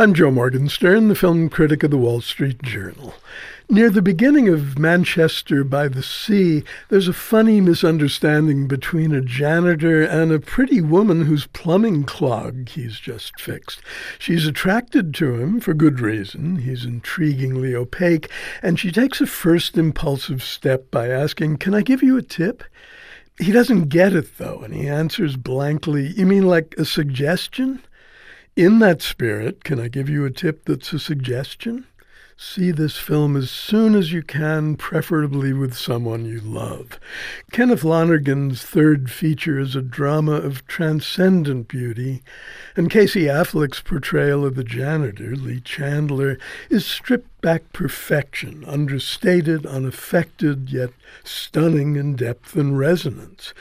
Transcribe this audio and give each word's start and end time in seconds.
I'm 0.00 0.14
Joe 0.14 0.30
Morgenstern, 0.30 1.08
the 1.08 1.14
film 1.14 1.50
critic 1.50 1.82
of 1.82 1.90
the 1.90 1.98
Wall 1.98 2.22
Street 2.22 2.62
Journal. 2.62 3.12
Near 3.68 3.90
the 3.90 4.00
beginning 4.00 4.48
of 4.48 4.78
Manchester 4.78 5.62
by 5.62 5.88
the 5.88 6.02
Sea, 6.02 6.64
there's 6.88 7.06
a 7.06 7.12
funny 7.12 7.60
misunderstanding 7.60 8.66
between 8.66 9.12
a 9.14 9.20
janitor 9.20 10.02
and 10.02 10.32
a 10.32 10.40
pretty 10.40 10.80
woman 10.80 11.26
whose 11.26 11.48
plumbing 11.48 12.04
clog 12.04 12.70
he's 12.70 12.98
just 12.98 13.38
fixed. 13.38 13.82
She's 14.18 14.46
attracted 14.46 15.12
to 15.16 15.34
him 15.34 15.60
for 15.60 15.74
good 15.74 16.00
reason. 16.00 16.56
He's 16.56 16.86
intriguingly 16.86 17.74
opaque, 17.74 18.30
and 18.62 18.80
she 18.80 18.90
takes 18.90 19.20
a 19.20 19.26
first 19.26 19.76
impulsive 19.76 20.42
step 20.42 20.90
by 20.90 21.08
asking, 21.08 21.58
Can 21.58 21.74
I 21.74 21.82
give 21.82 22.02
you 22.02 22.16
a 22.16 22.22
tip? 22.22 22.64
He 23.38 23.52
doesn't 23.52 23.90
get 23.90 24.14
it, 24.14 24.38
though, 24.38 24.60
and 24.60 24.72
he 24.72 24.88
answers 24.88 25.36
blankly, 25.36 26.06
You 26.06 26.24
mean 26.24 26.46
like 26.46 26.74
a 26.78 26.86
suggestion? 26.86 27.82
In 28.56 28.80
that 28.80 29.00
spirit, 29.00 29.62
can 29.62 29.78
I 29.78 29.88
give 29.88 30.08
you 30.08 30.24
a 30.24 30.30
tip 30.30 30.64
that's 30.64 30.92
a 30.92 30.98
suggestion? 30.98 31.86
See 32.36 32.70
this 32.70 32.96
film 32.96 33.36
as 33.36 33.50
soon 33.50 33.94
as 33.94 34.12
you 34.12 34.22
can, 34.22 34.74
preferably 34.76 35.52
with 35.52 35.76
someone 35.76 36.24
you 36.24 36.40
love. 36.40 36.98
Kenneth 37.52 37.84
Lonergan's 37.84 38.62
third 38.62 39.10
feature 39.10 39.58
is 39.58 39.76
a 39.76 39.82
drama 39.82 40.32
of 40.32 40.66
transcendent 40.66 41.68
beauty, 41.68 42.22
and 42.74 42.90
Casey 42.90 43.24
Affleck's 43.24 43.82
portrayal 43.82 44.44
of 44.44 44.56
the 44.56 44.64
janitor, 44.64 45.36
Lee 45.36 45.60
Chandler, 45.60 46.38
is 46.70 46.84
stripped 46.84 47.40
back 47.42 47.72
perfection, 47.72 48.64
understated, 48.66 49.64
unaffected, 49.64 50.70
yet 50.70 50.90
stunning 51.22 51.96
in 51.96 52.16
depth 52.16 52.56
and 52.56 52.78
resonance. 52.78 53.52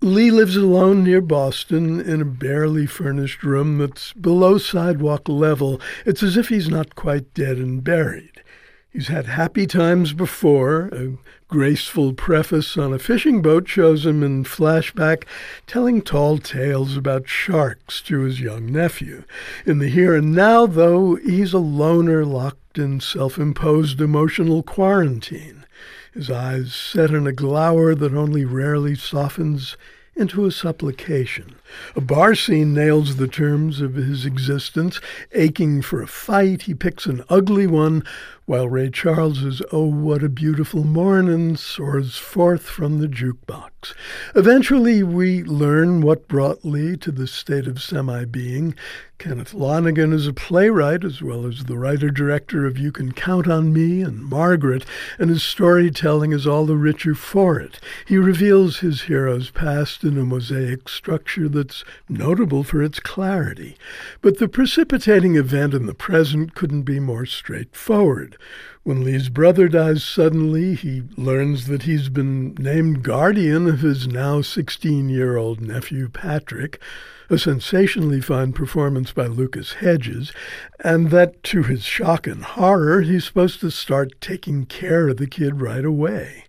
Lee 0.00 0.30
lives 0.30 0.54
alone 0.54 1.02
near 1.02 1.20
Boston 1.20 2.00
in 2.00 2.20
a 2.20 2.24
barely 2.24 2.86
furnished 2.86 3.42
room 3.42 3.78
that's 3.78 4.12
below 4.12 4.56
sidewalk 4.56 5.28
level. 5.28 5.80
It's 6.06 6.22
as 6.22 6.36
if 6.36 6.50
he's 6.50 6.68
not 6.68 6.94
quite 6.94 7.34
dead 7.34 7.56
and 7.56 7.82
buried. 7.82 8.44
He's 8.90 9.08
had 9.08 9.26
happy 9.26 9.66
times 9.66 10.12
before. 10.12 10.82
A 10.92 11.18
graceful 11.48 12.12
preface 12.12 12.76
on 12.78 12.92
a 12.92 13.00
fishing 13.00 13.42
boat 13.42 13.66
shows 13.66 14.06
him 14.06 14.22
in 14.22 14.44
flashback 14.44 15.24
telling 15.66 16.00
tall 16.00 16.38
tales 16.38 16.96
about 16.96 17.28
sharks 17.28 18.00
to 18.02 18.20
his 18.20 18.40
young 18.40 18.70
nephew. 18.70 19.24
In 19.66 19.80
the 19.80 19.88
here 19.88 20.14
and 20.14 20.32
now, 20.32 20.66
though, 20.66 21.16
he's 21.16 21.52
a 21.52 21.58
loner 21.58 22.24
locked 22.24 22.78
in 22.78 23.00
self 23.00 23.36
imposed 23.36 24.00
emotional 24.00 24.62
quarantine 24.62 25.64
his 26.12 26.30
eyes 26.30 26.74
set 26.74 27.10
in 27.10 27.26
a 27.26 27.32
glower 27.32 27.94
that 27.94 28.14
only 28.14 28.44
rarely 28.44 28.94
softens 28.94 29.76
into 30.16 30.44
a 30.44 30.50
supplication. 30.50 31.54
A 31.94 32.00
bar 32.00 32.34
scene 32.34 32.74
nails 32.74 33.16
the 33.16 33.28
terms 33.28 33.80
of 33.80 33.94
his 33.94 34.26
existence. 34.26 35.00
Aching 35.32 35.80
for 35.80 36.02
a 36.02 36.08
fight, 36.08 36.62
he 36.62 36.74
picks 36.74 37.06
an 37.06 37.22
ugly 37.28 37.66
one, 37.66 38.02
while 38.48 38.66
Ray 38.66 38.88
Charles's 38.88 39.60
Oh, 39.72 39.84
What 39.84 40.22
a 40.22 40.28
Beautiful 40.30 40.82
Morning 40.82 41.54
soars 41.54 42.16
forth 42.16 42.62
from 42.62 42.98
the 42.98 43.06
jukebox. 43.06 43.92
Eventually, 44.34 45.02
we 45.02 45.42
learn 45.44 46.00
what 46.00 46.28
brought 46.28 46.64
Lee 46.64 46.96
to 46.96 47.12
this 47.12 47.30
state 47.30 47.66
of 47.66 47.82
semi 47.82 48.24
being. 48.24 48.74
Kenneth 49.18 49.52
Lonergan 49.52 50.12
is 50.12 50.28
a 50.28 50.32
playwright 50.32 51.04
as 51.04 51.20
well 51.20 51.44
as 51.44 51.64
the 51.64 51.76
writer 51.76 52.08
director 52.08 52.64
of 52.64 52.78
You 52.78 52.92
Can 52.92 53.10
Count 53.10 53.48
on 53.48 53.72
Me 53.72 54.00
and 54.00 54.22
Margaret, 54.22 54.86
and 55.18 55.28
his 55.28 55.42
storytelling 55.42 56.32
is 56.32 56.46
all 56.46 56.64
the 56.64 56.76
richer 56.76 57.16
for 57.16 57.58
it. 57.58 57.80
He 58.06 58.16
reveals 58.16 58.78
his 58.78 59.02
hero's 59.02 59.50
past 59.50 60.04
in 60.04 60.16
a 60.16 60.24
mosaic 60.24 60.88
structure 60.88 61.48
that's 61.48 61.84
notable 62.08 62.62
for 62.62 62.80
its 62.80 63.00
clarity. 63.00 63.76
But 64.22 64.38
the 64.38 64.48
precipitating 64.48 65.34
event 65.34 65.74
in 65.74 65.86
the 65.86 65.94
present 65.94 66.54
couldn't 66.54 66.82
be 66.82 67.00
more 67.00 67.26
straightforward. 67.26 68.37
When 68.82 69.04
Lee's 69.04 69.28
brother 69.28 69.68
dies 69.68 70.02
suddenly, 70.02 70.74
he 70.74 71.02
learns 71.16 71.66
that 71.66 71.82
he's 71.82 72.08
been 72.08 72.54
named 72.54 73.02
guardian 73.02 73.68
of 73.68 73.80
his 73.80 74.06
now 74.06 74.40
16 74.40 75.08
year 75.08 75.36
old 75.36 75.60
nephew, 75.60 76.08
Patrick, 76.08 76.80
a 77.28 77.38
sensationally 77.38 78.20
fine 78.20 78.52
performance 78.52 79.12
by 79.12 79.26
Lucas 79.26 79.74
Hedges, 79.74 80.32
and 80.80 81.10
that 81.10 81.42
to 81.44 81.62
his 81.62 81.84
shock 81.84 82.26
and 82.26 82.42
horror, 82.42 83.02
he's 83.02 83.26
supposed 83.26 83.60
to 83.60 83.70
start 83.70 84.20
taking 84.20 84.64
care 84.64 85.08
of 85.08 85.18
the 85.18 85.26
kid 85.26 85.60
right 85.60 85.84
away. 85.84 86.44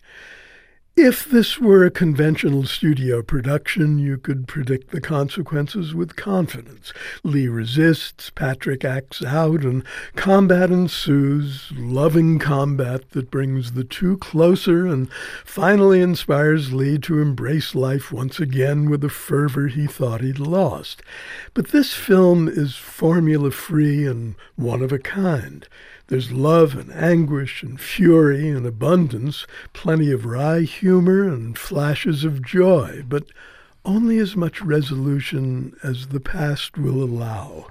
If 1.02 1.30
this 1.30 1.58
were 1.58 1.86
a 1.86 1.92
conventional 1.92 2.66
studio 2.66 3.22
production, 3.22 4.00
you 4.00 4.18
could 4.18 4.50
predict 4.50 4.92
the 4.92 5.00
consequences 5.00 5.96
with 5.96 6.18
confidence. 6.18 6.92
Lee 7.24 7.48
resists, 7.48 8.30
Patrick 8.32 8.84
acts 8.84 9.24
out, 9.24 9.64
and 9.64 9.86
combat 10.18 10.72
ensues, 10.72 11.72
loving 11.74 12.38
combat 12.38 13.12
that 13.12 13.32
brings 13.32 13.72
the 13.72 13.86
two 13.86 14.18
closer 14.18 14.86
and 14.88 15.10
finally 15.46 16.02
inspires 16.02 16.74
Lee 16.74 16.98
to 16.98 17.22
embrace 17.22 17.74
life 17.74 18.12
once 18.12 18.42
again 18.42 18.90
with 18.90 19.02
a 19.02 19.10
fervor 19.10 19.68
he 19.68 19.88
thought 19.88 20.20
he'd 20.20 20.38
lost. 20.38 21.02
But 21.54 21.70
this 21.70 21.94
film 21.94 22.50
is 22.50 22.76
formula 22.76 23.52
free 23.52 24.06
and 24.06 24.36
one 24.58 24.82
of 24.82 24.92
a 24.92 25.00
kind. 25.00 25.66
There's 26.10 26.32
love 26.32 26.76
and 26.76 26.92
anguish 26.92 27.62
and 27.62 27.80
fury 27.80 28.50
and 28.50 28.66
abundance, 28.66 29.46
plenty 29.74 30.12
of 30.12 30.26
wry 30.26 30.62
humor 30.62 31.28
and 31.28 31.56
flashes 31.56 32.24
of 32.24 32.44
joy, 32.44 33.04
but 33.08 33.26
only 33.86 34.18
as 34.18 34.36
much 34.36 34.60
resolution 34.60 35.76
as 35.84 36.08
the 36.08 36.20
past 36.20 36.80
will 36.80 37.04
allow. 37.04 37.68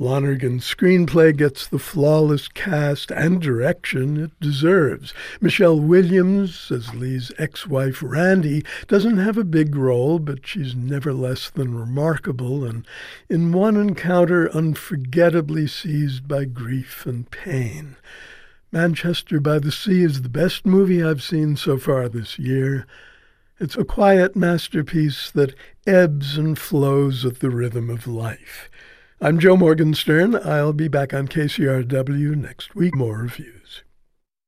Lonergan's 0.00 0.64
screenplay 0.64 1.36
gets 1.36 1.66
the 1.66 1.80
flawless 1.80 2.46
cast 2.46 3.10
and 3.10 3.42
direction 3.42 4.16
it 4.16 4.38
deserves. 4.38 5.12
Michelle 5.40 5.80
Williams, 5.80 6.70
as 6.70 6.94
Lee's 6.94 7.32
ex-wife 7.36 8.00
Randy, 8.00 8.64
doesn't 8.86 9.16
have 9.18 9.36
a 9.36 9.42
big 9.42 9.74
role, 9.74 10.20
but 10.20 10.46
she's 10.46 10.76
never 10.76 11.12
less 11.12 11.50
than 11.50 11.76
remarkable 11.76 12.64
and 12.64 12.86
in 13.28 13.50
one 13.50 13.76
encounter 13.76 14.46
unforgettably 14.56 15.66
seized 15.66 16.28
by 16.28 16.44
grief 16.44 17.04
and 17.04 17.28
pain. 17.32 17.96
Manchester 18.70 19.40
by 19.40 19.58
the 19.58 19.72
Sea 19.72 20.04
is 20.04 20.22
the 20.22 20.28
best 20.28 20.64
movie 20.64 21.02
I've 21.02 21.24
seen 21.24 21.56
so 21.56 21.76
far 21.76 22.08
this 22.08 22.38
year. 22.38 22.86
It's 23.58 23.76
a 23.76 23.82
quiet 23.82 24.36
masterpiece 24.36 25.32
that 25.32 25.56
ebbs 25.88 26.38
and 26.38 26.56
flows 26.56 27.24
at 27.24 27.40
the 27.40 27.50
rhythm 27.50 27.90
of 27.90 28.06
life. 28.06 28.70
I'm 29.20 29.40
Joe 29.40 29.56
Morgenstern. 29.56 30.36
I'll 30.36 30.72
be 30.72 30.86
back 30.86 31.12
on 31.12 31.26
KCRW 31.26 32.36
next 32.36 32.76
week. 32.76 32.94
More 32.94 33.18
reviews. 33.18 33.82